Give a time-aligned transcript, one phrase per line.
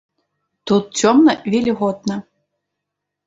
[0.69, 2.17] Тут цёмна і вільготна.